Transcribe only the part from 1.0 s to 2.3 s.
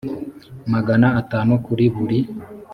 atanu kuri buri